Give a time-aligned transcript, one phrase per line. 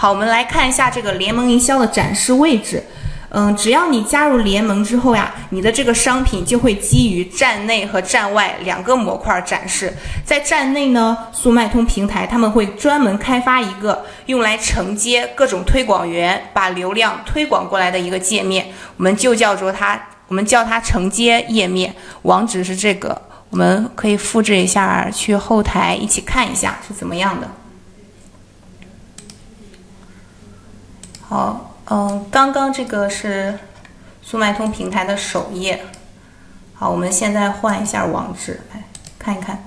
[0.00, 2.82] 好，我们来看一下这个联盟营销的展示位置。
[3.28, 9.92] 嗯，只要你加入联盟之后呀，你的这个商品就会基于站内和站外两个模块展示。
[10.24, 21.94] 在站内呢，速卖通平台他们会专门开发一个用来承接各种推广源把流量推广过来的一个界面，我们就叫做它，我们叫它承接页面。
[22.22, 23.20] 网址是这个，
[23.50, 27.46] 我们可以复制一下，去后台一起看一下是怎么样的。
[31.30, 31.66] 好。
[31.92, 33.58] 嗯，刚刚这个是
[34.22, 35.86] 速卖通平台的首页。
[36.74, 38.84] 好，我们现在换一下网址来
[39.18, 39.64] 看一看。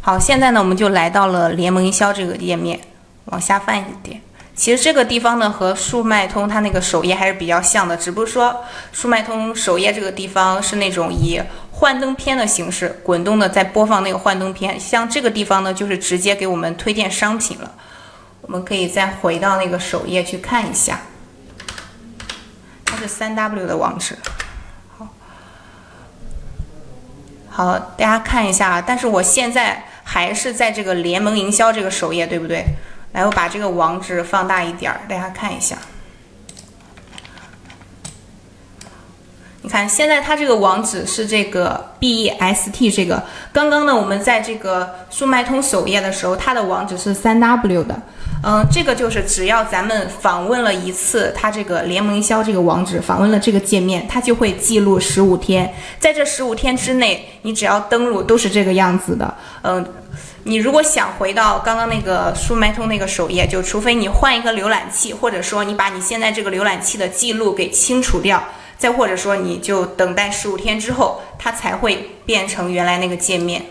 [0.00, 2.80] 好，现在呢，我们就来到了联盟营销这个页面，
[3.26, 4.22] 往下翻一点。
[4.54, 11.38] 其实这个地方呢，和速卖通它那个首页还是比较像的，只不过说速卖通首页这个地方是那种以
[11.78, 17.70] 幻灯片的形式滚动的在播放那个幻灯片，像这个地方呢，就是直接给我们推荐商品了。
[18.40, 21.00] 我们可以再回到那个首页去看一下，
[22.86, 24.16] 它是三 W 的网址。
[24.96, 25.08] 好，
[27.50, 32.64] 好，大家看一下，但是我现在还是在这个联盟营销这个首页，对不对？
[33.12, 35.76] 来，我把这个网址放大一点儿，大家看一下。
[39.66, 43.20] 你看，现在它这个网址是这个 B E S T 这个。
[43.52, 48.00] 刚刚呢，我们在这个速卖通首页的时候，它的网址是三 W 的。
[48.44, 55.74] 嗯，这个就是只要咱们访问了一次它这个联盟营销这个网址，访问了这个界面，它就会记录十五天。
[55.98, 59.34] 在这十五天之内，你只要登录都是这个样子的。
[59.62, 59.84] 嗯，
[60.44, 68.40] 你如果想回到刚刚那个速卖通那个首页，就除非你换一个浏览器，或者说你把你现在这个浏览器的记录给清除掉。
[68.78, 73.66] 再或者说，你就等待十五天之后，它才会变成原来那个界面。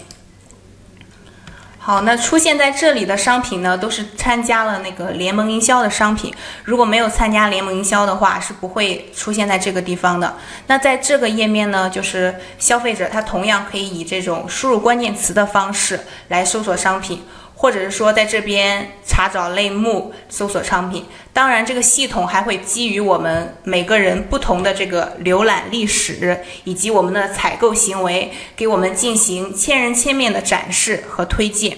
[1.78, 6.34] 好，那出现在这里的商品呢，都是参加了那个联盟营销的商品。
[6.64, 10.36] 如果没有参加联盟营销的话，是不会出现在这个地方的。
[10.66, 16.00] 那在这个页面呢，就是消费者他同样可以以这种输入关键词的方式
[16.30, 17.22] 来搜索商品。
[17.58, 31.78] 或者是说，在这边查找类目搜索商品，当然这个系统还会基于我们每个人不同的这个浏览历史以及我们的采购行为，给我们进行千人千面的展示和推荐。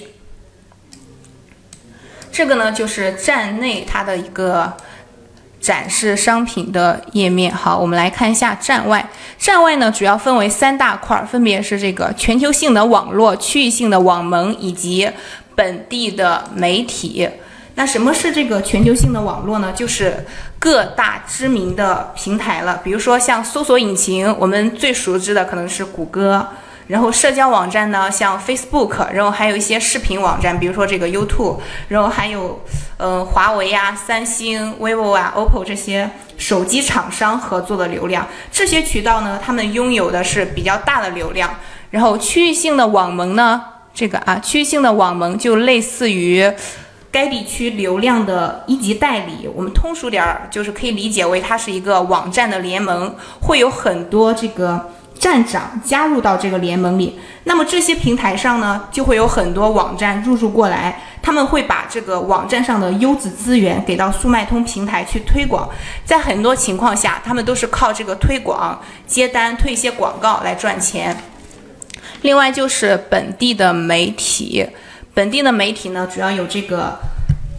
[2.32, 4.74] 这个呢，就是站内它的一个
[5.62, 7.54] 展示商品的页面。
[7.54, 9.08] 好，我们来看一下站外。
[9.38, 15.09] 站外呢，主要分为三大块，分别是这个全球性的网络、区域性的网盟以及。
[15.57, 17.28] 本地的媒体，
[17.73, 19.73] 那什么是这个全球性的网络呢？
[19.75, 20.23] 就是
[20.59, 26.47] 各大知名的平台了，比如说像搜索引擎，我们最熟知的可能是谷歌，
[26.85, 31.57] 然后社交网站呢，像 Facebook，然后还有一些视频网站，比如说这个 YouTube，
[31.88, 32.62] 然后还有
[32.97, 36.07] 嗯华为呀、三星、vivo 啊、OPPO 这些
[36.38, 41.50] 手机厂商合作的流量，这些渠道呢，他们拥有的是比较大的流量，
[41.90, 43.63] 然后区域性的网盟呢。
[43.97, 46.47] 这个啊，区域性的网盟就类似于
[47.09, 49.50] 该地区流量的一级代理。
[49.56, 57.19] 我们通俗点儿，就是可以理解为它是一个网站的联盟，会有很多这个站长加入到这个联盟里。
[57.46, 65.68] 那么这些平台上呢，就会有很多网站入驻过来，他们会把这个网站上的优质资源给到速卖通平台去推广。
[66.06, 71.18] 在很多情况下，他们都是靠这个推广接单、推一些广告来赚钱。
[72.22, 74.66] 另外就是本地的媒体，
[75.13, 76.97] 本地的媒体呢，主要有这个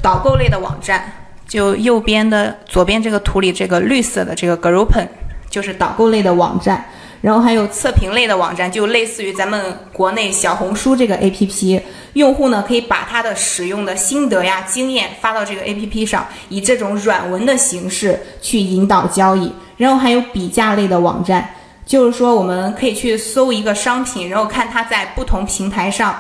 [0.03, 1.13] 导购类的网站，
[1.47, 5.07] 就右边的左边这个图里这个绿色的这个 Groupen，
[5.49, 6.85] 就是导购类的网站，
[7.21, 11.81] 然后还有测评类的网站，就类似于咱们国内小红书这个 APP，
[12.15, 21.49] 用户呢可以把他的使用的心得呀、经验发到这个 APP 上，以这种软文的形式去引导交易，然后还有比价类的网站。
[21.89, 26.15] 就是说，我们可以去搜一个商品，然后看它在不同平台上，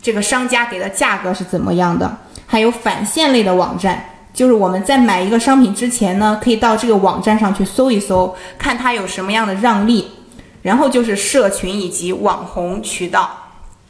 [0.00, 2.16] 这个商家给的价格是怎么样的。
[2.46, 4.02] 还有返现类的网站，
[4.32, 10.10] 就是我们在买一个商品之前呢，可以到这个网站上去搜一搜，看它有什么样的让利。
[10.62, 13.30] 然后就是社群以及网红渠道。